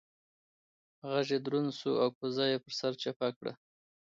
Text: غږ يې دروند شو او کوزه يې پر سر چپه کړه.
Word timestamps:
غږ 1.09 1.27
يې 1.33 1.39
دروند 1.45 1.71
شو 1.79 1.91
او 2.03 2.09
کوزه 2.17 2.43
يې 2.51 2.57
پر 2.63 2.73
سر 2.79 2.93
چپه 3.01 3.27
کړه. 3.37 3.53